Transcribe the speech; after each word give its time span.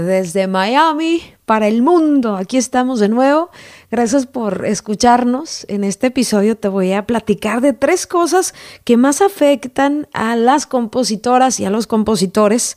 desde 0.00 0.46
Miami 0.46 1.22
para 1.46 1.68
el 1.68 1.82
mundo. 1.82 2.36
Aquí 2.36 2.56
estamos 2.56 3.00
de 3.00 3.08
nuevo. 3.08 3.50
Gracias 3.90 4.26
por 4.26 4.66
escucharnos. 4.66 5.64
En 5.68 5.84
este 5.84 6.08
episodio 6.08 6.56
te 6.56 6.68
voy 6.68 6.92
a 6.92 7.06
platicar 7.06 7.60
de 7.60 7.72
tres 7.72 8.06
cosas 8.06 8.54
que 8.84 8.96
más 8.96 9.22
afectan 9.22 10.08
a 10.12 10.36
las 10.36 10.66
compositoras 10.66 11.60
y 11.60 11.64
a 11.64 11.70
los 11.70 11.86
compositores 11.86 12.76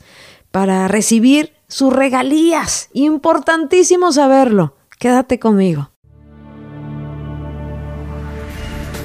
para 0.50 0.88
recibir 0.88 1.52
sus 1.66 1.92
regalías. 1.92 2.88
Importantísimo 2.92 4.12
saberlo. 4.12 4.74
Quédate 4.98 5.38
conmigo. 5.38 5.90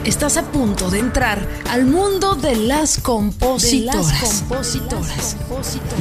Estás 0.06 0.36
a 0.36 0.44
punto 0.44 0.90
de 0.90 1.00
entrar 1.00 1.48
al 1.70 1.86
mundo 1.86 2.36
de 2.36 2.58
las 2.58 3.00
compositoras. 3.00 4.46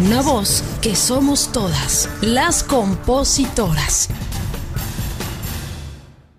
Una 0.05 0.23
voz 0.23 0.65
que 0.81 0.97
somos 0.97 1.53
todas, 1.53 2.09
las 2.21 2.65
compositoras. 2.65 4.09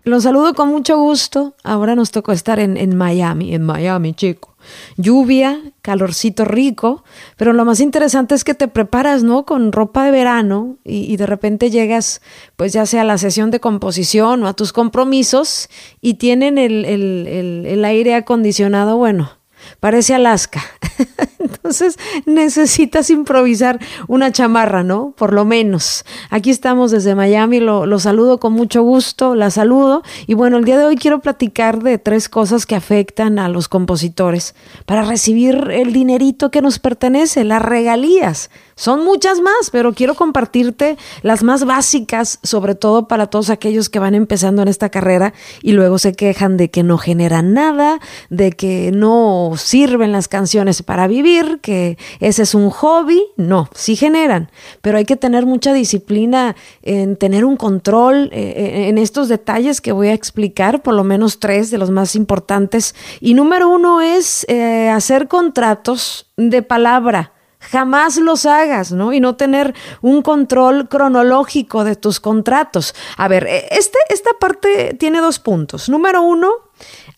Los 0.03 0.23
saludo 0.23 0.53
con 0.53 0.69
mucho 0.69 0.97
gusto. 0.97 1.55
Ahora 1.63 1.95
nos 1.95 2.11
tocó 2.11 2.33
estar 2.33 2.59
en, 2.59 2.75
en 2.75 2.97
Miami, 2.97 3.55
en 3.55 3.63
Miami, 3.63 4.13
chico 4.13 4.52
lluvia, 4.97 5.59
calorcito 5.81 6.45
rico, 6.45 7.03
pero 7.37 7.53
lo 7.53 7.65
más 7.65 7.79
interesante 7.79 8.35
es 8.35 8.43
que 8.43 8.53
te 8.53 8.67
preparas, 8.67 9.23
¿no? 9.23 9.45
Con 9.45 9.71
ropa 9.71 10.05
de 10.05 10.11
verano 10.11 10.77
y, 10.83 11.15
de 11.17 11.25
repente 11.25 11.69
llegas, 11.69 12.21
pues 12.55 12.73
ya 12.73 12.85
sea 12.85 13.01
a 13.01 13.05
la 13.05 13.17
sesión 13.17 13.51
de 13.51 13.59
composición 13.59 14.43
o 14.43 14.47
a 14.47 14.53
tus 14.53 14.73
compromisos 14.73 15.69
y 16.01 16.15
tienen 16.15 16.57
el, 16.57 16.85
el 16.85 17.85
aire 17.85 18.15
acondicionado, 18.15 18.97
bueno, 18.97 19.31
parece 19.79 20.13
Alaska. 20.13 20.61
Entonces 21.63 21.97
necesitas 22.25 23.09
improvisar 23.09 23.79
una 24.09 24.33
chamarra, 24.33 24.83
¿no? 24.83 25.13
Por 25.15 25.31
lo 25.31 25.45
menos. 25.45 26.03
Aquí 26.29 26.49
estamos 26.49 26.91
desde 26.91 27.15
Miami, 27.15 27.61
lo, 27.61 27.85
lo, 27.85 27.99
saludo 27.99 28.37
con 28.37 28.51
mucho 28.51 28.83
gusto, 28.83 29.33
la 29.33 29.49
saludo. 29.49 30.03
Y 30.27 30.33
bueno, 30.33 30.57
el 30.57 30.65
día 30.65 30.77
de 30.77 30.83
hoy 30.83 30.97
quiero 30.97 31.21
platicar 31.21 31.81
de 31.81 31.97
tres 31.97 32.27
cosas 32.27 32.65
que 32.65 32.75
afectan 32.75 33.39
a 33.39 33.47
los 33.47 33.69
compositores 33.69 34.55
para 34.85 35.03
recibir 35.03 35.69
el 35.71 35.93
dinerito 35.93 36.51
que 36.51 36.61
nos 36.61 36.79
pertenece, 36.79 37.45
las 37.45 37.61
regalías. 37.61 38.49
Son 38.75 39.03
muchas 39.03 39.39
más, 39.39 39.69
pero 39.71 39.93
quiero 39.93 40.15
compartirte 40.15 40.97
las 41.21 41.43
más 41.43 41.65
básicas, 41.65 42.39
sobre 42.43 42.75
todo 42.75 43.07
para 43.07 43.27
todos 43.27 43.49
aquellos 43.49 43.89
que 43.89 43.99
van 43.99 44.15
empezando 44.15 44.61
en 44.61 44.67
esta 44.67 44.89
carrera 44.89 45.33
y 45.61 45.73
luego 45.73 45.99
se 45.99 46.13
quejan 46.13 46.57
de 46.57 46.69
que 46.69 46.83
no 46.83 46.97
generan 46.97 47.53
nada, 47.53 47.99
de 48.29 48.51
que 48.51 48.91
no 48.91 49.53
sirven 49.57 50.11
las 50.11 50.27
canciones 50.27 50.81
para 50.81 51.07
vivir, 51.07 51.59
que 51.61 51.97
ese 52.19 52.43
es 52.43 52.55
un 52.55 52.69
hobby. 52.69 53.23
No, 53.37 53.69
sí 53.73 53.95
generan, 53.95 54.49
pero 54.81 54.97
hay 54.97 55.05
que 55.05 55.15
tener 55.15 55.45
mucha 55.45 55.73
disciplina 55.73 56.55
en 56.81 57.15
tener 57.15 57.45
un 57.45 57.57
control 57.57 58.29
eh, 58.31 58.53
eh, 58.55 58.89
en 58.89 58.97
estos 58.97 59.27
detalles 59.27 59.81
que 59.81 59.91
voy 59.91 60.07
a 60.07 60.13
explicar, 60.13 60.81
por 60.81 60.95
lo 60.95 61.03
menos 61.03 61.39
tres 61.39 61.69
de 61.71 61.77
los 61.77 61.91
más 61.91 62.15
importantes. 62.15 62.95
Y 63.19 63.33
número 63.33 63.69
uno 63.69 64.01
es 64.01 64.45
eh, 64.49 64.89
hacer 64.89 65.27
contratos 65.27 66.27
de 66.37 66.61
palabra 66.61 67.33
jamás 67.71 68.17
los 68.17 68.45
hagas, 68.45 68.91
¿no? 68.91 69.13
Y 69.13 69.19
no 69.19 69.35
tener 69.35 69.73
un 70.01 70.21
control 70.21 70.87
cronológico 70.89 71.83
de 71.83 71.95
tus 71.95 72.19
contratos. 72.19 72.93
A 73.17 73.27
ver, 73.27 73.47
e, 73.47 73.67
este, 73.71 73.97
esta 74.09 74.31
parte 74.39 74.95
tiene 74.99 75.19
dos 75.19 75.39
puntos. 75.39 75.89
Número 75.89 76.21
uno, 76.21 76.51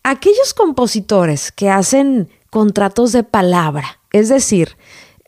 aquellos 0.03 0.53
compositores 0.53 1.51
que 1.51 1.69
hacen 1.69 2.29
contratos 2.49 3.11
de 3.11 3.23
palabra, 3.23 3.99
es 4.11 4.29
decir, 4.29 4.77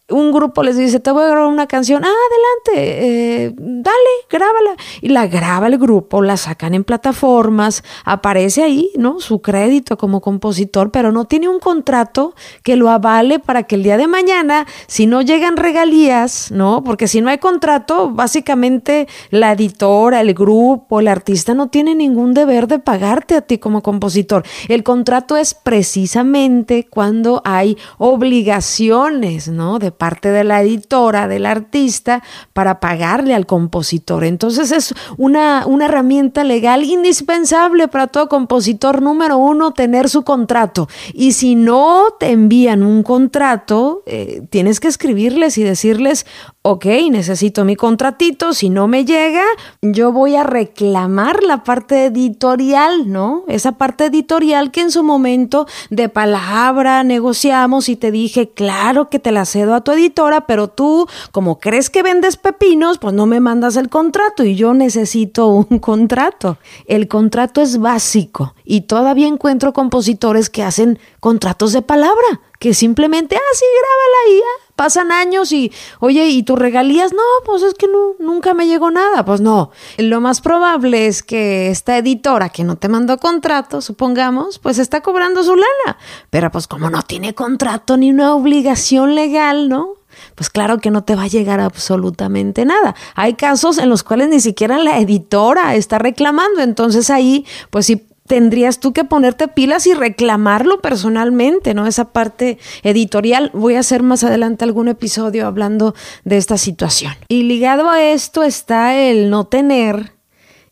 un 0.10 0.32
grupo 0.32 0.64
les 0.64 0.78
dice, 0.78 1.00
te 1.02 1.12
voy 1.12 1.24
a 1.24 1.28
grabar 1.28 1.48
una 1.48 1.68
canción, 1.68 2.04
ah, 2.06 2.08
adelante, 2.08 3.46
eh, 3.46 3.54
dale, 3.58 3.96
grábala. 4.30 4.76
Y 5.02 5.10
la 5.10 5.28
graba 5.28 5.68
el 5.68 5.78
grupo, 5.78 6.22
la 6.22 6.38
sacan 6.38 6.74
en 6.74 6.86
plataformas, 6.86 7.84
aparece 8.06 8.64
ahí, 8.64 8.92
¿no? 8.96 9.20
Su 9.20 9.42
crédito 9.42 9.98
como 9.98 10.22
compositor, 10.22 10.92
pero 10.92 11.12
no 11.12 11.26
tiene 11.26 11.50
un 11.50 11.60
contrato 11.60 12.36
que 12.64 12.78
lo 12.78 12.90
avale 12.90 13.40
para 13.40 13.64
que 13.64 13.76
el 13.76 13.84
día 13.84 13.98
de 13.98 14.08
mañana, 14.08 14.66
si 14.88 15.08
no 15.08 15.22
llegan 15.22 15.58
regalías, 15.58 16.52
¿no? 16.52 16.84
Porque 16.86 17.10
si 17.10 17.20
no 17.20 17.30
hay 17.30 17.40
contrato, 17.40 18.10
básicamente 18.10 19.08
la 19.30 19.52
editora, 19.52 20.22
el 20.22 20.34
grupo, 20.34 21.02
el 21.02 21.10
artista 21.10 21.54
no 21.54 21.68
tiene 21.68 21.96
ningún 21.96 22.34
deber 22.34 22.68
de 22.68 22.80
pagarte 22.80 23.36
a 23.36 23.42
ti 23.42 23.58
como 23.58 23.84
compositor. 23.84 24.44
El 24.70 24.84
contrato 24.84 25.36
es 25.36 25.54
precisamente 25.54 26.88
cuando 26.90 27.42
hay 27.44 27.78
obligaciones, 27.98 29.50
¿no? 29.50 29.80
De 29.80 29.97
parte 29.98 30.30
de 30.32 30.44
la 30.44 30.62
editora, 30.62 31.28
del 31.28 31.46
artista, 31.46 32.24
para 32.54 32.80
pagarle 32.80 33.34
al 33.34 33.46
compositor. 33.46 34.24
Entonces 34.24 34.72
es 34.72 34.94
una, 35.18 35.66
una 35.66 35.86
herramienta 35.86 36.44
legal 36.44 36.84
indispensable 36.84 37.88
para 37.88 38.08
todo 38.08 38.30
compositor 38.30 39.02
número 39.02 39.38
uno 39.38 39.72
tener 39.72 40.10
su 40.10 40.24
contrato. 40.24 40.88
Y 41.14 41.34
si 41.34 41.56
no 41.56 42.16
te 42.20 42.32
envían 42.32 42.84
un 42.84 43.04
contrato, 43.04 44.04
eh, 44.06 44.44
tienes 44.50 44.80
que 44.80 44.88
escribirles 44.88 45.58
y 45.58 45.64
decirles, 45.64 46.26
ok, 46.62 46.86
necesito 47.10 47.64
mi 47.64 47.76
contratito, 47.78 48.54
si 48.54 48.70
no 48.70 48.88
me 48.88 49.06
llega, 49.06 49.44
yo 49.82 50.12
voy 50.12 50.36
a 50.36 50.44
reclamar 50.44 51.42
la 51.44 51.64
parte 51.64 52.06
editorial, 52.06 53.10
¿no? 53.10 53.46
Esa 53.48 53.74
parte 53.74 54.06
editorial 54.06 54.72
que 54.72 54.82
en 54.82 54.92
su 54.92 55.04
momento 55.04 55.66
de 55.90 56.10
palabra 56.10 57.04
negociamos 57.04 57.88
y 57.88 57.96
te 57.96 58.12
dije, 58.12 58.50
claro 58.50 59.10
que 59.10 59.20
te 59.20 59.32
la 59.32 59.46
cedo 59.46 59.76
a 59.76 59.82
editora, 59.94 60.48
pero 60.48 60.68
tú, 60.68 61.08
como 61.32 61.60
crees 61.60 61.90
que 61.90 62.04
vendes 62.04 62.38
pepinos, 62.38 62.98
pues 62.98 63.14
no 63.14 63.26
me 63.26 63.40
mandas 63.40 63.76
el 63.76 63.90
contrato 63.90 64.44
y 64.44 64.56
yo 64.56 64.74
necesito 64.74 65.48
un 65.70 65.80
contrato. 65.80 66.58
El 66.86 67.08
contrato 67.08 67.62
es 67.62 67.80
básico 67.80 68.56
y 68.64 68.82
todavía 68.82 69.28
encuentro 69.28 69.74
compositores 69.74 70.50
que 70.50 70.64
hacen 70.64 71.00
contratos 71.20 71.74
de 71.74 71.82
palabra, 71.82 72.42
que 72.60 72.74
simplemente, 72.74 73.36
ah, 73.36 73.54
sí, 73.54 73.66
grábala 73.80 74.36
y 74.36 74.67
pasan 74.78 75.12
años 75.12 75.52
y, 75.52 75.74
oye, 76.00 76.28
¿y 76.28 76.44
tus 76.44 76.58
regalías? 76.58 77.12
No, 77.12 77.24
pues 77.46 77.64
es 77.64 77.74
que 77.74 77.88
no, 77.88 78.14
nunca 78.20 78.54
me 78.54 78.68
llegó 78.68 78.92
nada. 78.92 79.26
Pues 79.26 79.42
no, 79.42 79.72
lo 79.98 80.22
más 80.22 80.40
probable 80.40 81.08
es 81.08 81.24
que 81.24 81.70
esta 81.70 81.98
editora 81.98 82.50
que 82.50 82.64
no 82.64 82.78
te 82.78 82.88
mandó 82.88 83.18
contrato, 83.18 83.82
supongamos, 83.82 84.60
pues 84.60 84.78
está 84.78 85.02
cobrando 85.02 85.44
su 85.44 85.56
lana. 85.56 85.98
Pero 86.30 86.50
pues 86.52 86.68
como 86.68 86.90
no 86.90 87.02
tiene 87.02 87.36
contrato 87.36 87.98
ni 87.98 88.12
una 88.12 88.34
obligación 88.36 89.16
legal, 89.16 89.68
¿no? 89.68 89.98
pues 90.36 90.50
claro 90.50 90.80
que 90.80 90.92
no 90.92 91.04
te 91.04 91.16
va 91.16 91.24
a 91.24 91.28
llegar 91.28 91.60
absolutamente 91.60 92.66
nada. 92.66 92.96
Hay 93.16 93.36
casos 93.36 93.78
en 93.78 93.90
los 93.90 94.04
cuales 94.04 94.30
ni 94.30 94.40
siquiera 94.40 94.78
la 94.78 95.00
editora 95.00 95.76
está 95.76 96.00
reclamando, 96.00 96.62
entonces 96.62 97.10
ahí, 97.10 97.46
pues 97.70 97.86
sí 97.86 98.07
tendrías 98.28 98.80
tú 98.80 98.94
que 98.94 99.04
ponerte 99.04 99.48
pilas 99.48 99.88
y 99.88 99.94
reclamarlo 99.94 100.82
personalmente, 100.82 101.74
¿no? 101.74 101.88
Esa 101.88 102.12
parte 102.12 102.60
editorial. 102.84 103.50
Voy 103.54 103.76
a 103.76 103.80
hacer 103.80 104.04
más 104.04 104.24
adelante 104.24 104.66
algún 104.66 104.90
episodio 104.90 105.48
hablando 105.48 105.96
de 106.26 106.38
esta 106.38 106.58
situación. 106.58 107.14
Y 107.30 107.44
ligado 107.44 107.90
a 107.90 108.04
esto 108.04 108.44
está 108.44 108.96
el 108.96 109.30
no 109.30 109.46
tener 109.46 110.14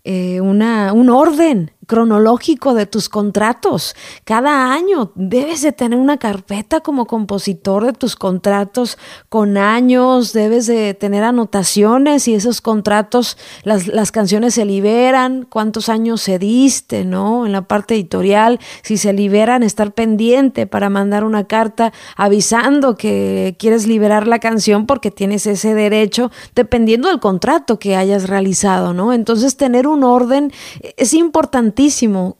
eh, 0.03 0.41
una, 0.41 0.93
un 0.93 1.09
orden 1.09 1.71
cronológico 1.85 2.73
de 2.73 2.85
tus 2.85 3.09
contratos. 3.09 3.95
Cada 4.23 4.73
año 4.73 5.11
debes 5.15 5.61
de 5.61 5.71
tener 5.71 5.99
una 5.99 6.17
carpeta 6.17 6.81
como 6.81 7.05
compositor 7.05 7.85
de 7.85 7.93
tus 7.93 8.15
contratos 8.15 8.97
con 9.29 9.57
años, 9.57 10.33
debes 10.33 10.67
de 10.67 10.93
tener 10.93 11.23
anotaciones 11.23 12.27
y 12.27 12.35
esos 12.35 12.61
contratos, 12.61 13.37
las, 13.63 13.87
las 13.87 14.11
canciones 14.11 14.53
se 14.55 14.65
liberan, 14.65 15.45
cuántos 15.49 15.89
años 15.89 16.21
se 16.21 16.39
diste, 16.39 17.05
¿no? 17.05 17.45
En 17.45 17.51
la 17.51 17.63
parte 17.63 17.95
editorial, 17.95 18.59
si 18.81 18.97
se 18.97 19.13
liberan, 19.13 19.63
estar 19.63 19.93
pendiente 19.93 20.67
para 20.67 20.89
mandar 20.89 21.23
una 21.23 21.45
carta 21.45 21.93
avisando 22.15 22.95
que 22.95 23.55
quieres 23.59 23.87
liberar 23.87 24.27
la 24.27 24.39
canción 24.39 24.85
porque 24.85 25.11
tienes 25.11 25.47
ese 25.47 25.73
derecho, 25.73 26.31
dependiendo 26.55 27.09
del 27.09 27.19
contrato 27.19 27.79
que 27.79 27.95
hayas 27.95 28.27
realizado, 28.29 28.93
¿no? 28.93 29.13
Entonces 29.13 29.57
tener 29.57 29.87
un 29.87 30.03
orden 30.03 30.51
es 30.97 31.13
importante 31.13 31.74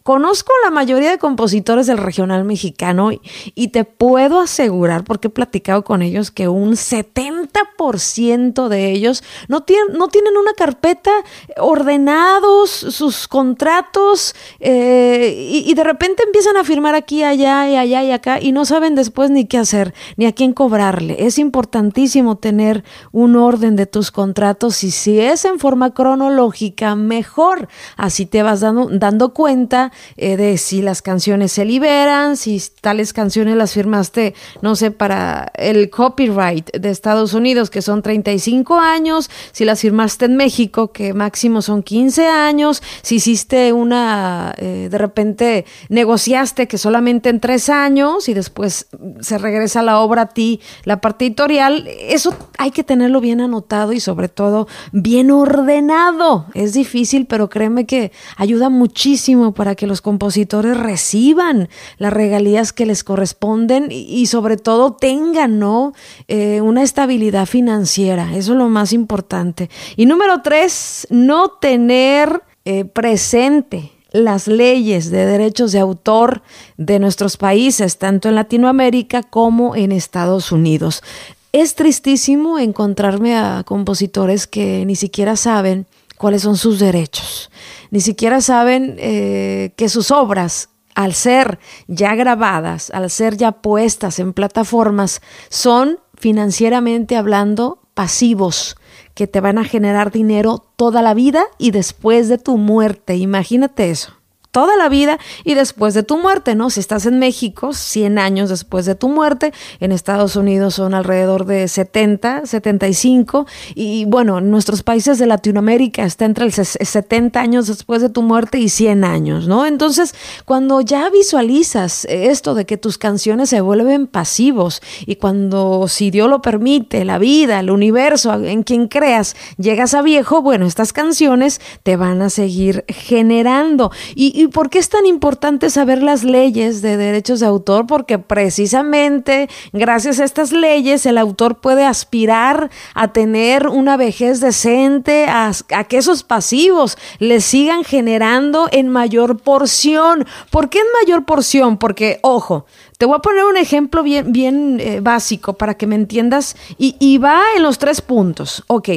Conozco 0.03 0.51
la 0.63 0.71
mayoría 0.71 1.11
de 1.11 1.17
compositores 1.17 1.87
del 1.87 1.97
regional 1.97 2.43
mexicano 2.45 3.11
y, 3.11 3.67
te 3.67 3.83
puedo 3.83 4.39
asegurar, 4.39 5.03
porque 5.03 5.27
he 5.27 5.31
platicado 5.31 5.83
con 5.83 6.01
ellos, 6.01 6.31
que 6.31 6.47
un 6.47 6.73
70% 6.73 8.67
de 8.69 8.91
ellos 8.91 9.23
no 9.47 9.63
tienen, 9.63 9.97
no 9.97 10.07
tienen 10.07 10.37
una 10.37 10.53
carpeta 10.53 11.11
ordenados, 11.57 12.69
sus 12.69 13.27
contratos, 13.27 14.35
eh, 14.59 15.35
y, 15.51 15.69
y 15.69 15.73
de 15.73 15.83
repente 15.83 16.23
empiezan 16.23 16.57
a 16.57 16.63
firmar 16.63 16.95
aquí, 16.95 17.23
allá 17.23 17.69
y 17.69 17.75
allá 17.75 18.03
y 18.03 18.11
acá 18.11 18.39
y 18.41 18.51
no 18.51 18.65
saben 18.65 18.95
después 18.95 19.31
ni 19.31 19.45
qué 19.45 19.57
hacer, 19.57 19.93
ni 20.17 20.25
a 20.25 20.31
quién 20.31 20.53
cobrarle. 20.53 21.17
Es 21.19 21.37
importantísimo 21.37 22.37
tener 22.37 22.83
un 23.11 23.35
orden 23.35 23.75
de 23.75 23.85
tus 23.85 24.11
contratos 24.11 24.83
y 24.83 24.91
si 24.91 25.19
es 25.19 25.45
en 25.45 25.59
forma 25.59 25.93
cronológica, 25.93 26.95
mejor. 26.95 27.67
Así 27.97 28.25
te 28.25 28.43
vas 28.43 28.61
dando 28.61 29.24
cuenta 29.33 29.91
eh, 30.17 30.37
de 30.37 30.57
si 30.57 30.81
las 30.81 31.01
canciones 31.01 31.51
se 31.51 31.65
liberan, 31.65 32.37
si 32.37 32.61
tales 32.81 33.13
canciones 33.13 33.55
las 33.55 33.73
firmaste, 33.73 34.33
no 34.61 34.75
sé, 34.75 34.91
para 34.91 35.51
el 35.55 35.89
copyright 35.89 36.71
de 36.75 36.89
Estados 36.89 37.33
Unidos, 37.33 37.69
que 37.69 37.81
son 37.81 38.01
35 38.01 38.79
años, 38.79 39.29
si 39.51 39.65
las 39.65 39.81
firmaste 39.81 40.25
en 40.25 40.35
México, 40.35 40.91
que 40.91 41.13
máximo 41.13 41.61
son 41.61 41.83
15 41.83 42.27
años, 42.27 42.81
si 43.01 43.15
hiciste 43.15 43.73
una, 43.73 44.53
eh, 44.57 44.87
de 44.89 44.97
repente 44.97 45.65
negociaste 45.89 46.67
que 46.67 46.77
solamente 46.77 47.29
en 47.29 47.39
tres 47.39 47.69
años 47.69 48.29
y 48.29 48.33
después 48.33 48.87
se 49.21 49.37
regresa 49.37 49.81
la 49.81 49.99
obra 49.99 50.23
a 50.23 50.29
ti, 50.29 50.61
la 50.83 51.01
parte 51.01 51.25
editorial, 51.25 51.87
eso 51.87 52.35
hay 52.57 52.71
que 52.71 52.83
tenerlo 52.83 53.21
bien 53.21 53.41
anotado 53.41 53.93
y 53.93 53.99
sobre 53.99 54.29
todo 54.29 54.67
bien 54.91 55.31
ordenado. 55.31 56.45
Es 56.53 56.73
difícil, 56.73 57.25
pero 57.25 57.49
créeme 57.49 57.85
que 57.85 58.11
ayuda 58.37 58.69
muchísimo 58.69 59.14
para 59.53 59.75
que 59.75 59.87
los 59.87 60.01
compositores 60.01 60.77
reciban 60.77 61.69
las 61.97 62.13
regalías 62.13 62.73
que 62.73 62.85
les 62.85 63.03
corresponden 63.03 63.87
y, 63.91 64.25
sobre 64.27 64.57
todo 64.57 64.93
tengan, 64.93 65.59
¿no? 65.59 65.93
Eh, 66.27 66.61
una 66.61 66.83
estabilidad 66.83 67.45
financiera. 67.45 68.35
Eso 68.35 68.53
es 68.53 68.57
lo 68.57 68.69
más 68.69 68.93
importante. 68.93 69.69
Y 69.95 70.05
número 70.05 70.41
tres, 70.41 71.07
no 71.09 71.49
tener 71.49 72.41
eh, 72.65 72.85
presente 72.85 73.91
las 74.11 74.47
leyes 74.47 75.11
de 75.11 75.25
derechos 75.25 75.71
de 75.71 75.79
autor 75.79 76.41
de 76.77 76.99
nuestros 76.99 77.37
países, 77.37 77.97
tanto 77.97 78.29
en 78.29 78.35
Latinoamérica 78.35 79.23
como 79.23 79.75
en 79.75 79.91
Estados 79.91 80.51
Unidos. 80.51 81.03
Es 81.51 81.75
tristísimo 81.75 82.59
encontrarme 82.59 83.35
a 83.37 83.63
compositores 83.65 84.47
que 84.47 84.85
ni 84.85 84.95
siquiera 84.95 85.35
saben 85.35 85.85
cuáles 86.17 86.43
son 86.43 86.57
sus 86.57 86.79
derechos, 86.79 87.51
ni 87.91 88.01
siquiera 88.01 88.41
saben 88.41 88.95
eh, 88.99 89.73
que 89.75 89.89
sus 89.89 90.11
obras, 90.11 90.69
al 90.95 91.13
ser 91.13 91.59
ya 91.87 92.15
grabadas, 92.15 92.89
al 92.91 93.09
ser 93.09 93.37
ya 93.37 93.51
puestas 93.51 94.19
en 94.19 94.33
plataformas, 94.33 95.21
son 95.49 95.99
financieramente 96.15 97.17
hablando 97.17 97.79
pasivos 97.93 98.77
que 99.13 99.27
te 99.27 99.41
van 99.41 99.57
a 99.57 99.65
generar 99.65 100.11
dinero 100.11 100.65
toda 100.75 101.01
la 101.01 101.13
vida 101.13 101.45
y 101.57 101.71
después 101.71 102.27
de 102.29 102.37
tu 102.37 102.57
muerte. 102.57 103.15
Imagínate 103.15 103.89
eso 103.89 104.13
toda 104.55 104.77
la 104.77 104.87
vida 104.87 105.19
y 105.43 105.53
después 105.53 105.93
de 105.93 106.03
tu 106.03 106.17
muerte, 106.17 106.55
¿no? 106.55 106.69
Si 106.69 106.79
estás 106.79 107.05
en 107.05 107.19
México, 107.19 107.73
100 107.73 108.17
años 108.17 108.49
después 108.49 108.85
de 108.85 108.95
tu 108.95 109.09
muerte, 109.09 109.51
en 109.81 109.91
Estados 109.91 110.37
Unidos 110.37 110.75
son 110.75 110.93
alrededor 110.93 111.45
de 111.45 111.67
70, 111.67 112.45
75 112.45 113.47
y 113.75 114.05
bueno, 114.05 114.37
en 114.37 114.51
nuestros 114.51 114.81
países 114.81 115.19
de 115.19 115.25
Latinoamérica 115.25 116.05
está 116.05 116.23
entre 116.23 116.45
el 116.45 116.53
70 116.53 117.37
años 117.37 117.67
después 117.67 118.01
de 118.01 118.07
tu 118.07 118.21
muerte 118.21 118.57
y 118.57 118.69
100 118.69 119.03
años, 119.03 119.45
¿no? 119.49 119.65
Entonces, 119.65 120.15
cuando 120.45 120.79
ya 120.79 121.09
visualizas 121.09 122.05
esto 122.05 122.55
de 122.55 122.65
que 122.65 122.77
tus 122.77 122.97
canciones 122.97 123.49
se 123.49 123.59
vuelven 123.59 124.07
pasivos 124.07 124.81
y 125.05 125.17
cuando, 125.17 125.89
si 125.89 126.11
Dios 126.11 126.29
lo 126.29 126.41
permite, 126.41 127.03
la 127.03 127.17
vida, 127.17 127.59
el 127.59 127.71
universo, 127.71 128.33
en 128.35 128.63
quien 128.63 128.87
creas, 128.87 129.35
llegas 129.57 129.93
a 129.93 130.01
viejo, 130.01 130.41
bueno, 130.41 130.65
estas 130.65 130.93
canciones 130.93 131.59
te 131.83 131.97
van 131.97 132.21
a 132.21 132.29
seguir 132.29 132.85
generando 132.87 133.91
y 134.15 134.44
¿Y 134.44 134.44
por 134.47 134.69
qué 134.69 134.79
es 134.79 134.89
tan 134.89 135.05
importante 135.05 135.69
saber 135.69 136.03
las 136.03 136.23
leyes 136.23 136.81
de 136.81 136.97
derechos 136.97 137.39
de 137.39 137.45
autor? 137.45 137.87
Porque 137.87 138.19
precisamente 138.19 139.49
gracias 139.71 140.19
a 140.19 140.25
estas 140.25 140.51
leyes 140.51 141.05
el 141.05 141.17
autor 141.17 141.59
puede 141.59 141.85
aspirar 141.85 142.69
a 142.93 143.13
tener 143.13 143.67
una 143.67 143.95
vejez 143.97 144.39
decente, 144.41 145.27
a, 145.29 145.51
que 145.87 145.97
esos 145.97 146.23
pasivos 146.23 146.97
le 147.19 147.39
sigan 147.39 147.83
generando 147.83 148.67
en 148.71 148.89
mayor 148.89 149.37
porción. 149.37 150.25
¿Por 150.49 150.69
qué 150.69 150.79
en 150.79 150.85
mayor 151.01 151.25
porción? 151.25 151.77
Porque, 151.77 152.19
ojo, 152.21 152.65
te 152.97 153.05
voy 153.05 153.15
a 153.15 153.19
poner 153.19 153.45
un 153.45 153.57
ejemplo 153.57 154.03
bien, 154.03 154.33
bien 154.33 154.79
eh, 154.79 154.99
básico 155.01 155.53
para 155.53 155.75
que 155.75 155.87
me 155.87 155.95
entiendas 155.95 156.55
y, 156.77 156.95
y 156.99 157.17
va 157.17 157.41
en 157.55 157.63
los 157.63 157.77
tres 157.77 158.01
puntos. 158.01 158.63
Ok, 158.67 158.89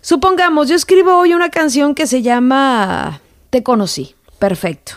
supongamos, 0.00 0.68
yo 0.68 0.74
escribo 0.74 1.16
hoy 1.16 1.34
una 1.34 1.50
canción 1.50 1.94
que 1.94 2.06
se 2.06 2.22
llama 2.22 3.20
Te 3.50 3.62
conocí. 3.62 4.15
Perfecto. 4.38 4.92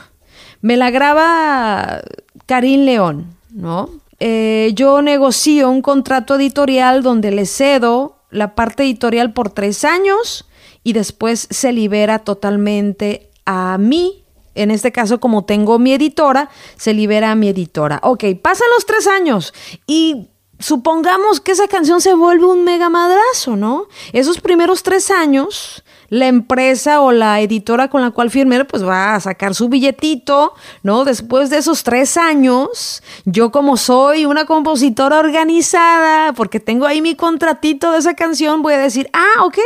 Me 0.61 0.77
la 0.77 0.91
graba 0.91 2.01
Karim 2.45 2.81
León, 2.81 3.37
¿no? 3.51 3.89
Eh, 4.19 4.71
yo 4.75 5.01
negocio 5.01 5.69
un 5.69 5.81
contrato 5.81 6.35
editorial 6.35 7.03
donde 7.03 7.31
le 7.31 7.45
cedo 7.45 8.17
la 8.31 8.53
parte 8.53 8.83
editorial 8.83 9.33
por 9.33 9.49
tres 9.49 9.85
años 9.85 10.45
y 10.83 10.93
después 10.93 11.47
se 11.49 11.71
libera 11.71 12.19
totalmente 12.19 13.29
a 13.45 13.77
mí. 13.77 14.25
En 14.55 14.71
este 14.71 14.91
caso, 14.91 15.19
como 15.19 15.45
tengo 15.45 15.79
mi 15.79 15.93
editora, 15.93 16.49
se 16.75 16.93
libera 16.93 17.31
a 17.31 17.35
mi 17.35 17.47
editora. 17.47 17.99
Ok, 18.03 18.25
pasan 18.41 18.67
los 18.75 18.85
tres 18.85 19.07
años 19.07 19.53
y 19.87 20.27
supongamos 20.59 21.39
que 21.39 21.53
esa 21.53 21.67
canción 21.67 22.01
se 22.01 22.13
vuelve 22.13 22.45
un 22.45 22.65
mega 22.65 22.89
madrazo, 22.89 23.55
¿no? 23.55 23.87
Esos 24.11 24.41
primeros 24.41 24.83
tres 24.83 25.09
años 25.11 25.83
la 26.09 26.27
empresa 26.27 27.01
o 27.01 27.11
la 27.11 27.39
editora 27.39 27.89
con 27.89 28.01
la 28.01 28.11
cual 28.11 28.29
firmé, 28.29 28.63
pues 28.65 28.85
va 28.85 29.15
a 29.15 29.19
sacar 29.19 29.55
su 29.55 29.69
billetito, 29.69 30.53
¿no? 30.83 31.05
Después 31.05 31.49
de 31.49 31.57
esos 31.57 31.83
tres 31.83 32.17
años, 32.17 33.03
yo 33.25 33.51
como 33.51 33.77
soy 33.77 34.25
una 34.25 34.45
compositora 34.45 35.19
organizada, 35.19 36.33
porque 36.33 36.59
tengo 36.59 36.85
ahí 36.85 37.01
mi 37.01 37.15
contratito 37.15 37.91
de 37.91 37.99
esa 37.99 38.15
canción, 38.15 38.61
voy 38.61 38.73
a 38.73 38.79
decir, 38.79 39.09
ah, 39.13 39.45
ok, 39.45 39.57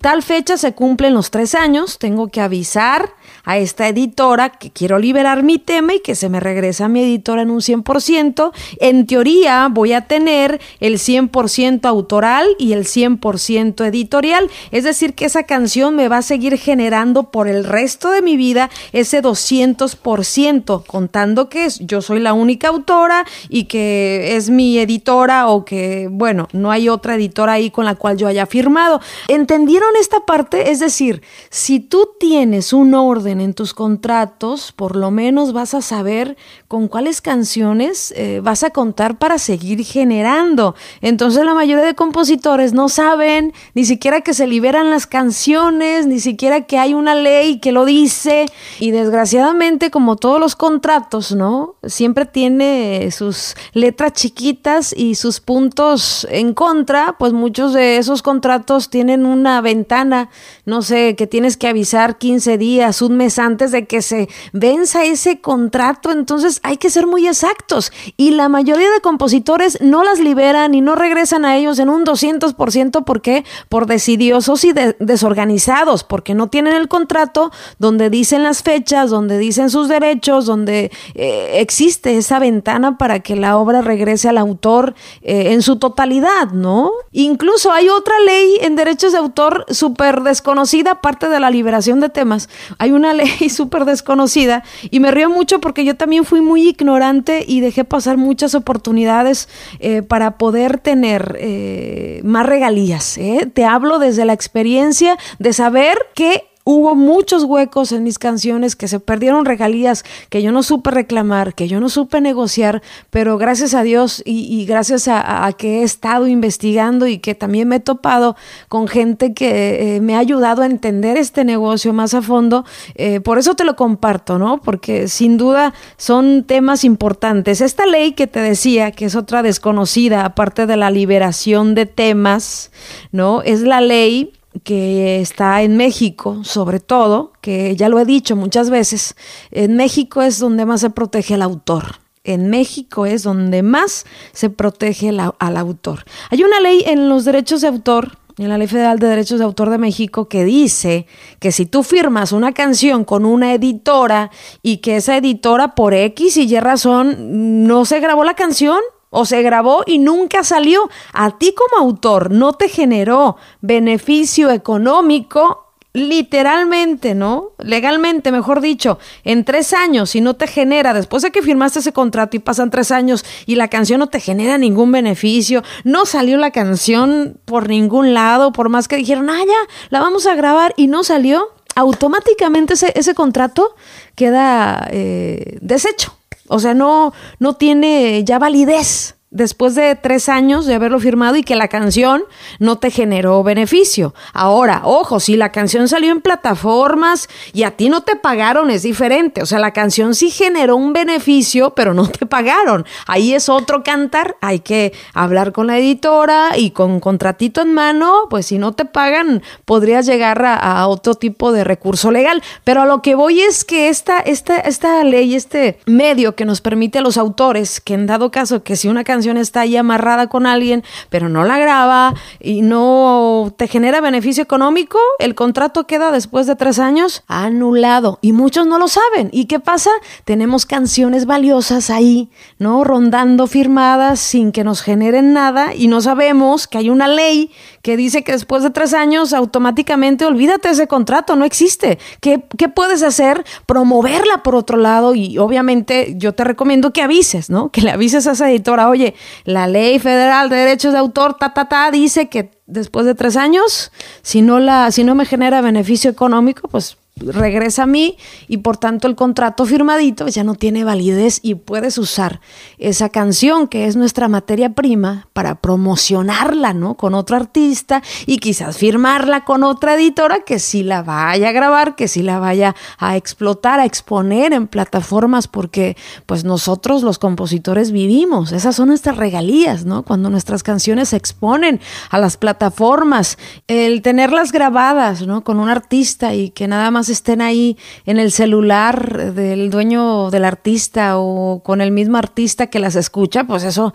tal 0.00 0.22
fecha 0.22 0.56
se 0.56 0.72
cumplen 0.72 1.14
los 1.14 1.30
tres 1.30 1.54
años, 1.54 1.98
tengo 1.98 2.28
que 2.28 2.40
avisar 2.40 3.14
a 3.44 3.58
esta 3.58 3.88
editora 3.88 4.50
que 4.50 4.70
quiero 4.70 4.98
liberar 4.98 5.42
mi 5.42 5.58
tema 5.58 5.94
y 5.94 6.00
que 6.00 6.14
se 6.14 6.28
me 6.28 6.40
regresa 6.40 6.86
a 6.86 6.88
mi 6.88 7.00
editora 7.02 7.42
en 7.42 7.50
un 7.50 7.60
100%. 7.60 8.52
En 8.80 9.06
teoría 9.06 9.68
voy 9.70 9.92
a 9.92 10.02
tener 10.02 10.60
el 10.80 10.98
100% 10.98 11.86
autoral 11.86 12.46
y 12.58 12.72
el 12.72 12.84
100% 12.84 13.86
editorial. 13.86 14.50
Es 14.70 14.84
decir, 14.84 15.14
que 15.14 15.24
esa 15.24 15.44
canción 15.44 15.96
me 15.96 16.08
va 16.08 16.18
a 16.18 16.22
seguir 16.22 16.58
generando 16.58 17.30
por 17.30 17.48
el 17.48 17.64
resto 17.64 18.10
de 18.10 18.20
mi 18.20 18.36
vida 18.36 18.68
ese 18.92 19.22
200%, 19.22 20.84
contando 20.86 21.48
que 21.48 21.68
yo 21.80 22.02
soy 22.02 22.20
la 22.20 22.32
única 22.32 22.68
autora 22.68 23.24
y 23.48 23.64
que 23.64 24.36
es 24.36 24.50
mi 24.50 24.78
editora 24.78 25.48
o 25.48 25.64
que, 25.64 26.08
bueno, 26.10 26.48
no 26.52 26.70
hay 26.70 26.88
otra 26.88 27.14
editora 27.14 27.54
ahí 27.54 27.70
con 27.70 27.84
la 27.84 27.94
cual 27.94 28.16
yo 28.16 28.26
haya 28.26 28.46
firmado. 28.46 29.00
¿Entendieron 29.28 29.85
esta 30.00 30.20
parte? 30.26 30.70
Es 30.70 30.80
decir, 30.80 31.22
si 31.50 31.78
tú 31.78 32.10
tienes 32.18 32.72
un 32.72 32.94
orden 32.94 33.40
en 33.40 33.54
tus 33.54 33.74
contratos, 33.74 34.72
por 34.72 34.96
lo 34.96 35.10
menos 35.10 35.52
vas 35.52 35.74
a 35.74 35.82
saber 35.82 36.36
con 36.66 36.88
cuáles 36.88 37.20
canciones 37.20 38.12
eh, 38.16 38.40
vas 38.42 38.64
a 38.64 38.70
contar 38.70 39.18
para 39.18 39.38
seguir 39.38 39.84
generando. 39.84 40.74
Entonces 41.00 41.44
la 41.44 41.54
mayoría 41.54 41.84
de 41.84 41.94
compositores 41.94 42.72
no 42.72 42.88
saben 42.88 43.52
ni 43.74 43.84
siquiera 43.84 44.22
que 44.22 44.34
se 44.34 44.46
liberan 44.46 44.90
las 44.90 45.06
canciones, 45.06 46.06
ni 46.06 46.20
siquiera 46.20 46.62
que 46.62 46.78
hay 46.78 46.94
una 46.94 47.14
ley 47.14 47.60
que 47.60 47.72
lo 47.72 47.84
dice. 47.84 48.46
Y 48.80 48.90
desgraciadamente, 48.90 49.90
como 49.90 50.16
todos 50.16 50.40
los 50.40 50.56
contratos, 50.56 51.32
¿no? 51.32 51.76
Siempre 51.84 52.26
tiene 52.26 53.10
sus 53.10 53.54
letras 53.72 54.12
chiquitas 54.14 54.94
y 54.96 55.14
sus 55.14 55.40
puntos 55.40 56.26
en 56.30 56.54
contra, 56.54 57.16
pues 57.18 57.32
muchos 57.32 57.72
de 57.72 57.98
esos 57.98 58.22
contratos 58.22 58.90
tienen 58.90 59.26
una 59.26 59.60
ventana, 59.76 60.30
no 60.64 60.80
sé, 60.80 61.16
que 61.16 61.26
tienes 61.26 61.56
que 61.56 61.68
avisar 61.68 62.16
15 62.16 62.56
días, 62.56 63.02
un 63.02 63.16
mes 63.16 63.38
antes 63.38 63.72
de 63.72 63.86
que 63.86 64.00
se 64.00 64.28
venza 64.52 65.04
ese 65.04 65.40
contrato, 65.40 66.10
entonces 66.10 66.60
hay 66.62 66.78
que 66.78 66.88
ser 66.88 67.06
muy 67.06 67.26
exactos. 67.26 67.92
Y 68.16 68.30
la 68.30 68.48
mayoría 68.48 68.90
de 68.90 69.00
compositores 69.00 69.78
no 69.82 70.02
las 70.02 70.18
liberan 70.18 70.74
y 70.74 70.80
no 70.80 70.94
regresan 70.94 71.44
a 71.44 71.56
ellos 71.56 71.78
en 71.78 71.90
un 71.90 72.04
200%, 72.04 73.04
¿por 73.04 73.20
qué? 73.20 73.44
Por 73.68 73.86
decidiosos 73.86 74.64
y 74.64 74.72
desorganizados, 74.98 76.04
porque 76.04 76.34
no 76.34 76.48
tienen 76.48 76.74
el 76.74 76.88
contrato 76.88 77.50
donde 77.78 78.08
dicen 78.08 78.42
las 78.42 78.62
fechas, 78.62 79.10
donde 79.10 79.36
dicen 79.38 79.68
sus 79.68 79.88
derechos, 79.88 80.46
donde 80.46 80.90
eh, 81.14 81.60
existe 81.60 82.16
esa 82.16 82.38
ventana 82.38 82.96
para 82.96 83.20
que 83.20 83.36
la 83.36 83.58
obra 83.58 83.82
regrese 83.82 84.28
al 84.28 84.38
autor 84.38 84.94
eh, 85.22 85.52
en 85.52 85.60
su 85.60 85.76
totalidad, 85.76 86.50
¿no? 86.52 86.90
Incluso 87.12 87.72
hay 87.72 87.88
otra 87.88 88.18
ley 88.20 88.58
en 88.62 88.76
derechos 88.76 89.12
de 89.12 89.18
autor 89.18 89.65
súper 89.68 90.22
desconocida, 90.22 90.92
aparte 90.92 91.28
de 91.28 91.40
la 91.40 91.50
liberación 91.50 92.00
de 92.00 92.08
temas. 92.08 92.48
Hay 92.78 92.92
una 92.92 93.12
ley 93.14 93.48
súper 93.50 93.84
desconocida 93.84 94.62
y 94.90 95.00
me 95.00 95.10
río 95.10 95.30
mucho 95.30 95.60
porque 95.60 95.84
yo 95.84 95.96
también 95.96 96.24
fui 96.24 96.40
muy 96.40 96.68
ignorante 96.68 97.44
y 97.46 97.60
dejé 97.60 97.84
pasar 97.84 98.16
muchas 98.16 98.54
oportunidades 98.54 99.48
eh, 99.80 100.02
para 100.02 100.38
poder 100.38 100.78
tener 100.78 101.36
eh, 101.38 102.20
más 102.24 102.46
regalías. 102.46 103.18
¿eh? 103.18 103.50
Te 103.52 103.64
hablo 103.64 103.98
desde 103.98 104.24
la 104.24 104.32
experiencia 104.32 105.16
de 105.38 105.52
saber 105.52 105.98
que 106.14 106.44
hubo 106.68 106.96
muchos 106.96 107.44
huecos 107.44 107.92
en 107.92 108.02
mis 108.02 108.18
canciones 108.18 108.74
que 108.74 108.88
se 108.88 108.98
perdieron 108.98 109.44
regalías 109.44 110.04
que 110.30 110.42
yo 110.42 110.50
no 110.50 110.64
supe 110.64 110.90
reclamar, 110.90 111.54
que 111.54 111.68
yo 111.68 111.78
no 111.78 111.88
supe 111.88 112.20
negociar, 112.20 112.82
pero 113.10 113.38
gracias 113.38 113.72
a 113.72 113.84
Dios 113.84 114.20
y, 114.26 114.66
gracias 114.66 115.06
a, 115.06 115.48
que 115.56 115.80
he 115.80 115.82
estado 115.84 116.26
investigando 116.26 117.06
y 117.06 117.18
que 117.18 117.36
también 117.36 117.68
me 117.68 117.76
he 117.76 117.80
topado 117.80 118.34
con 118.68 118.88
gente 118.88 119.32
que 119.32 119.96
eh, 119.96 120.00
me 120.00 120.16
ha 120.16 120.18
ayudado 120.18 120.62
a 120.62 120.66
entender 120.66 121.16
este 121.16 121.44
negocio 121.44 121.92
más 121.92 122.14
a 122.14 122.20
fondo, 122.20 122.64
eh, 122.96 123.20
por 123.20 123.38
eso 123.38 123.54
te 123.54 123.62
lo 123.62 123.76
comparto, 123.76 124.36
¿no? 124.36 124.60
Porque 124.60 125.06
sin 125.06 125.36
duda 125.36 125.72
son 125.96 126.42
temas 126.42 126.82
importantes. 126.82 127.60
Esta 127.60 127.86
ley 127.86 128.14
que 128.14 128.26
te 128.26 128.40
decía, 128.40 128.90
que 128.90 129.04
es 129.04 129.14
otra 129.14 129.44
desconocida, 129.44 130.24
aparte 130.24 130.66
de 130.66 130.76
la 130.76 130.90
liberación 130.90 131.76
de 131.76 131.86
temas, 131.86 132.72
¿no? 133.12 133.42
Es 133.42 133.60
la 133.60 133.80
ley 133.80 134.32
que 134.64 135.20
está 135.20 135.62
en 135.62 135.76
México, 135.76 136.44
sobre 136.44 136.80
todo, 136.80 137.32
que 137.40 137.76
ya 137.76 137.88
lo 137.88 137.98
he 137.98 138.04
dicho 138.04 138.36
muchas 138.36 138.70
veces, 138.70 139.16
en 139.50 139.76
México 139.76 140.22
es 140.22 140.38
donde 140.38 140.66
más 140.66 140.80
se 140.80 140.90
protege 140.90 141.34
al 141.34 141.42
autor. 141.42 141.96
En 142.24 142.50
México 142.50 143.06
es 143.06 143.22
donde 143.22 143.62
más 143.62 144.04
se 144.32 144.50
protege 144.50 145.10
al 145.10 145.56
autor. 145.56 146.04
Hay 146.30 146.42
una 146.42 146.60
ley 146.60 146.82
en 146.86 147.08
los 147.08 147.24
derechos 147.24 147.60
de 147.60 147.68
autor, 147.68 148.18
en 148.38 148.48
la 148.48 148.58
Ley 148.58 148.66
Federal 148.66 148.98
de 148.98 149.06
Derechos 149.06 149.38
de 149.38 149.44
Autor 149.44 149.70
de 149.70 149.78
México, 149.78 150.28
que 150.28 150.44
dice 150.44 151.06
que 151.38 151.52
si 151.52 151.64
tú 151.64 151.82
firmas 151.82 152.32
una 152.32 152.52
canción 152.52 153.04
con 153.04 153.24
una 153.24 153.54
editora 153.54 154.30
y 154.62 154.78
que 154.78 154.96
esa 154.96 155.16
editora 155.16 155.74
por 155.74 155.94
X 155.94 156.36
y 156.36 156.42
Y 156.42 156.60
razón 156.60 157.64
no 157.64 157.84
se 157.84 158.00
grabó 158.00 158.24
la 158.24 158.34
canción, 158.34 158.78
o 159.10 159.24
se 159.24 159.42
grabó 159.42 159.82
y 159.86 159.98
nunca 159.98 160.44
salió. 160.44 160.88
A 161.12 161.38
ti 161.38 161.54
como 161.54 161.84
autor 161.84 162.30
no 162.30 162.52
te 162.52 162.68
generó 162.68 163.36
beneficio 163.60 164.50
económico 164.50 165.66
literalmente, 165.96 167.14
¿no? 167.14 167.52
Legalmente, 167.58 168.30
mejor 168.30 168.60
dicho, 168.60 168.98
en 169.24 169.44
tres 169.44 169.72
años, 169.72 170.10
si 170.10 170.20
no 170.20 170.34
te 170.34 170.46
genera, 170.46 170.92
después 170.92 171.22
de 171.22 171.30
que 171.30 171.40
firmaste 171.40 171.78
ese 171.78 171.94
contrato 171.94 172.36
y 172.36 172.40
pasan 172.40 172.68
tres 172.68 172.90
años 172.90 173.24
y 173.46 173.54
la 173.54 173.68
canción 173.68 174.00
no 174.00 174.08
te 174.08 174.20
genera 174.20 174.58
ningún 174.58 174.92
beneficio, 174.92 175.62
no 175.84 176.04
salió 176.04 176.36
la 176.36 176.50
canción 176.50 177.40
por 177.46 177.70
ningún 177.70 178.12
lado, 178.12 178.52
por 178.52 178.68
más 178.68 178.88
que 178.88 178.96
dijeron, 178.96 179.30
ah, 179.30 179.40
ya, 179.46 179.74
la 179.88 180.00
vamos 180.00 180.26
a 180.26 180.34
grabar 180.34 180.74
y 180.76 180.86
no 180.86 181.02
salió, 181.02 181.48
automáticamente 181.74 182.74
ese, 182.74 183.14
contrato 183.14 183.74
queda 184.16 184.88
eh, 184.90 185.56
deshecho. 185.62 186.15
O 186.48 186.58
sea, 186.58 186.74
no, 186.74 187.12
no 187.38 187.54
tiene 187.54 188.22
ya 188.24 188.38
validez 188.38 189.15
después 189.30 189.74
de 189.74 189.96
tres 189.96 190.28
años 190.28 190.66
de 190.66 190.74
haberlo 190.74 191.00
firmado 191.00 191.36
y 191.36 191.42
que 191.42 191.56
la 191.56 191.68
canción 191.68 192.22
no 192.58 192.78
te 192.78 192.90
generó 192.90 193.42
beneficio. 193.42 194.14
Ahora, 194.32 194.82
ojo, 194.84 195.20
si 195.20 195.36
la 195.36 195.50
canción 195.50 195.88
salió 195.88 196.12
en 196.12 196.20
plataformas 196.20 197.28
y 197.52 197.64
a 197.64 197.72
ti 197.72 197.88
no 197.88 198.02
te 198.02 198.16
pagaron, 198.16 198.70
es 198.70 198.82
diferente. 198.82 199.42
O 199.42 199.46
sea, 199.46 199.58
la 199.58 199.72
canción 199.72 200.14
sí 200.14 200.30
generó 200.30 200.76
un 200.76 200.92
beneficio, 200.92 201.74
pero 201.74 201.92
no 201.92 202.08
te 202.08 202.24
pagaron. 202.26 202.86
Ahí 203.06 203.34
es 203.34 203.48
otro 203.48 203.82
cantar. 203.82 204.36
Hay 204.40 204.60
que 204.60 204.92
hablar 205.12 205.52
con 205.52 205.66
la 205.66 205.78
editora 205.78 206.56
y 206.56 206.70
con 206.70 207.00
contratito 207.00 207.60
en 207.62 207.74
mano, 207.74 208.26
pues 208.30 208.46
si 208.46 208.58
no 208.58 208.72
te 208.72 208.84
pagan, 208.84 209.42
podrías 209.64 210.06
llegar 210.06 210.44
a, 210.44 210.86
otro 210.86 211.14
tipo 211.14 211.52
de 211.52 211.64
recurso 211.64 212.10
legal. 212.10 212.42
Pero 212.62 212.82
a 212.82 212.86
lo 212.86 213.02
que 213.02 213.14
voy 213.16 213.40
es 213.40 213.64
que 213.64 213.88
esta, 213.88 214.20
esta, 214.20 214.58
esta 214.58 215.02
ley, 215.02 215.34
este 215.34 215.80
medio 215.86 216.36
que 216.36 216.44
nos 216.44 216.60
permite 216.60 216.98
a 216.98 217.02
los 217.02 217.16
autores, 217.16 217.80
que 217.80 217.94
en 217.94 218.06
dado 218.06 218.30
caso 218.30 218.62
que 218.62 218.76
si 218.76 218.86
una 218.88 219.02
canción 219.02 219.15
está 219.24 219.60
ahí 219.60 219.76
amarrada 219.76 220.28
con 220.28 220.46
alguien, 220.46 220.84
pero 221.10 221.28
no 221.28 221.44
la 221.44 221.58
graba 221.58 222.14
y 222.40 222.62
no 222.62 223.52
te 223.56 223.66
genera 223.68 224.00
beneficio 224.00 224.42
económico, 224.42 224.98
el 225.18 225.34
contrato 225.34 225.86
queda 225.86 226.10
después 226.10 226.46
de 226.46 226.56
tres 226.56 226.78
años 226.78 227.24
anulado. 227.26 228.18
Y 228.22 228.32
muchos 228.32 228.66
no 228.66 228.78
lo 228.78 228.88
saben. 228.88 229.30
¿Y 229.32 229.46
qué 229.46 229.60
pasa? 229.60 229.90
Tenemos 230.24 230.66
canciones 230.66 231.26
valiosas 231.26 231.90
ahí, 231.90 232.30
¿no? 232.58 232.84
Rondando 232.84 233.46
firmadas 233.46 234.20
sin 234.20 234.52
que 234.52 234.64
nos 234.64 234.82
generen 234.82 235.32
nada 235.32 235.74
y 235.74 235.88
no 235.88 236.00
sabemos 236.00 236.66
que 236.66 236.78
hay 236.78 236.90
una 236.90 237.08
ley 237.08 237.50
que 237.82 237.96
dice 237.96 238.22
que 238.22 238.32
después 238.32 238.62
de 238.62 238.70
tres 238.70 238.94
años 238.94 239.32
automáticamente 239.32 240.24
olvídate 240.24 240.70
ese 240.70 240.86
contrato, 240.86 241.36
no 241.36 241.44
existe. 241.44 241.98
¿Qué, 242.20 242.42
¿Qué, 242.56 242.68
puedes 242.68 243.02
hacer? 243.02 243.44
Promoverla 243.66 244.42
por 244.42 244.54
otro 244.54 244.76
lado 244.76 245.14
y 245.14 245.38
obviamente 245.38 246.14
yo 246.16 246.34
te 246.34 246.44
recomiendo 246.44 246.92
que 246.92 247.02
avises, 247.02 247.50
¿no? 247.50 247.70
Que 247.70 247.80
le 247.80 247.90
avises 247.90 248.26
a 248.26 248.32
esa 248.32 248.50
editora, 248.50 248.88
oye, 248.88 249.05
la 249.44 249.66
ley 249.66 249.98
federal 249.98 250.48
de 250.48 250.56
derechos 250.56 250.92
de 250.92 250.98
autor, 250.98 251.34
ta, 251.34 251.54
ta, 251.54 251.68
ta, 251.68 251.90
dice 251.90 252.28
que 252.28 252.50
después 252.66 253.06
de 253.06 253.14
tres 253.14 253.36
años, 253.36 253.92
si 254.22 254.42
no, 254.42 254.58
la, 254.58 254.90
si 254.90 255.04
no 255.04 255.14
me 255.14 255.26
genera 255.26 255.60
beneficio 255.60 256.10
económico, 256.10 256.68
pues 256.68 256.96
regresa 257.18 257.84
a 257.84 257.86
mí 257.86 258.18
y 258.46 258.58
por 258.58 258.76
tanto 258.76 259.08
el 259.08 259.16
contrato 259.16 259.64
firmadito 259.64 260.28
ya 260.28 260.44
no 260.44 260.54
tiene 260.54 260.84
validez 260.84 261.40
y 261.42 261.54
puedes 261.54 261.96
usar 261.96 262.40
esa 262.76 263.08
canción 263.08 263.68
que 263.68 263.86
es 263.86 263.96
nuestra 263.96 264.28
materia 264.28 264.74
prima 264.74 265.28
para 265.32 265.54
promocionarla, 265.54 266.74
¿no? 266.74 266.98
Con 266.98 267.14
otro 267.14 267.36
artista 267.36 268.02
y 268.26 268.36
quizás 268.36 268.76
firmarla 268.76 269.46
con 269.46 269.64
otra 269.64 269.94
editora 269.94 270.40
que 270.40 270.58
sí 270.58 270.82
la 270.82 271.02
vaya 271.02 271.48
a 271.48 271.52
grabar, 271.52 271.96
que 271.96 272.06
sí 272.06 272.22
la 272.22 272.38
vaya 272.38 272.76
a 272.98 273.16
explotar, 273.16 273.80
a 273.80 273.86
exponer 273.86 274.52
en 274.52 274.66
plataformas 274.66 275.48
porque 275.48 275.96
pues 276.26 276.44
nosotros 276.44 277.02
los 277.02 277.18
compositores 277.18 277.92
vivimos, 277.92 278.52
esas 278.52 278.76
son 278.76 278.88
nuestras 278.88 279.16
regalías, 279.16 279.86
¿no? 279.86 280.02
Cuando 280.02 280.28
nuestras 280.28 280.62
canciones 280.62 281.08
se 281.08 281.16
exponen 281.16 281.80
a 282.10 282.18
las 282.18 282.36
plataformas, 282.36 283.38
el 283.68 284.02
tenerlas 284.02 284.52
grabadas, 284.52 285.26
¿no? 285.26 285.44
Con 285.44 285.60
un 285.60 285.70
artista 285.70 286.34
y 286.34 286.50
que 286.50 286.68
nada 286.68 286.90
más 286.90 287.05
estén 287.08 287.40
ahí 287.40 287.76
en 288.04 288.18
el 288.18 288.32
celular 288.32 289.34
del 289.34 289.70
dueño 289.70 290.30
del 290.30 290.44
artista 290.44 291.18
o 291.18 291.62
con 291.64 291.80
el 291.80 291.90
mismo 291.90 292.16
artista 292.18 292.68
que 292.68 292.78
las 292.78 292.96
escucha, 292.96 293.44
pues 293.44 293.64
eso, 293.64 293.94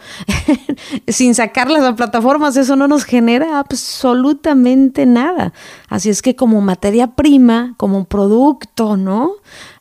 sin 1.07 1.35
sacarlas 1.35 1.83
a 1.83 1.95
plataformas, 1.95 2.57
eso 2.57 2.75
no 2.75 2.87
nos 2.87 3.03
genera 3.03 3.59
absolutamente 3.59 5.05
nada. 5.05 5.53
Así 5.89 6.09
es 6.09 6.21
que 6.21 6.35
como 6.35 6.61
materia 6.61 7.07
prima, 7.07 7.75
como 7.77 8.05
producto, 8.05 8.97
¿no? 8.97 9.33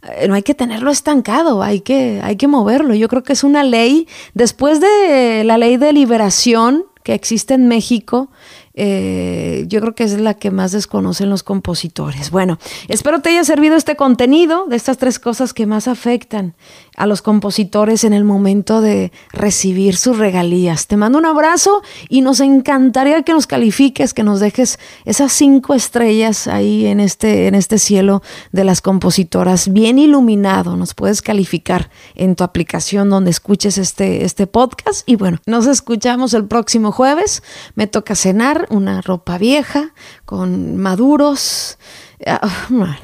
Eh, 0.02 0.28
no 0.28 0.34
hay 0.34 0.42
que 0.42 0.54
tenerlo 0.54 0.90
estancado, 0.90 1.62
hay 1.62 1.80
que, 1.80 2.20
hay 2.22 2.36
que 2.36 2.48
moverlo. 2.48 2.94
Yo 2.94 3.08
creo 3.08 3.22
que 3.22 3.32
es 3.32 3.44
una 3.44 3.64
ley, 3.64 4.08
después 4.34 4.80
de 4.80 5.44
la 5.44 5.58
ley 5.58 5.76
de 5.76 5.92
liberación 5.92 6.84
que 7.02 7.14
existe 7.14 7.54
en 7.54 7.66
México, 7.66 8.30
eh, 8.74 9.64
yo 9.66 9.80
creo 9.80 9.94
que 9.94 10.04
es 10.04 10.20
la 10.20 10.34
que 10.34 10.50
más 10.50 10.72
desconocen 10.72 11.28
los 11.28 11.42
compositores. 11.42 12.30
Bueno, 12.30 12.58
espero 12.88 13.20
te 13.20 13.30
haya 13.30 13.44
servido 13.44 13.76
este 13.76 13.96
contenido 13.96 14.66
de 14.66 14.76
estas 14.76 14.96
tres 14.96 15.18
cosas 15.18 15.52
que 15.52 15.66
más 15.66 15.88
afectan 15.88 16.54
a 16.96 17.06
los 17.06 17.22
compositores 17.22 18.04
en 18.04 18.12
el 18.12 18.24
momento 18.24 18.80
de 18.80 19.10
recibir 19.32 19.96
sus 19.96 20.18
regalías. 20.18 20.86
Te 20.86 20.96
mando 20.96 21.18
un 21.18 21.26
abrazo 21.26 21.82
y 22.08 22.20
nos 22.20 22.40
encantaría 22.40 23.22
que 23.22 23.32
nos 23.32 23.46
califiques, 23.46 24.14
que 24.14 24.22
nos 24.22 24.38
dejes 24.38 24.78
esas 25.04 25.32
cinco 25.32 25.74
estrellas 25.74 26.46
ahí 26.46 26.86
en 26.86 27.00
este, 27.00 27.48
en 27.48 27.54
este 27.54 27.78
cielo 27.78 28.22
de 28.52 28.64
las 28.64 28.80
compositoras, 28.82 29.72
bien 29.72 29.98
iluminado. 29.98 30.76
Nos 30.76 30.94
puedes 30.94 31.22
calificar 31.22 31.90
en 32.14 32.36
tu 32.36 32.44
aplicación 32.44 33.10
donde 33.10 33.30
escuches 33.30 33.78
este, 33.78 34.24
este 34.24 34.46
podcast. 34.46 35.08
Y 35.08 35.16
bueno, 35.16 35.38
nos 35.46 35.66
escuchamos 35.66 36.34
el 36.34 36.46
próximo 36.46 36.92
jueves. 36.92 37.42
Me 37.74 37.86
toca 37.86 38.14
cenar 38.14 38.59
una 38.70 39.00
ropa 39.00 39.38
vieja 39.38 39.92
con 40.24 40.76
maduros. 40.76 41.78
Ah, 42.26 42.40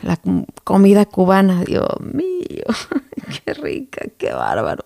la 0.03 0.19
comida 0.65 1.07
cubana, 1.07 1.65
Dios 1.65 1.89
mío, 2.01 2.65
qué 3.45 3.55
rica, 3.55 4.07
qué 4.19 4.33
bárbaro. 4.33 4.85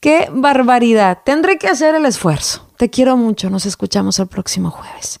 Qué 0.00 0.28
barbaridad. 0.30 1.18
Tendré 1.24 1.58
que 1.58 1.68
hacer 1.68 1.94
el 1.94 2.04
esfuerzo. 2.04 2.68
Te 2.76 2.90
quiero 2.90 3.16
mucho. 3.16 3.50
Nos 3.50 3.66
escuchamos 3.66 4.18
el 4.18 4.28
próximo 4.28 4.70
jueves. 4.70 5.20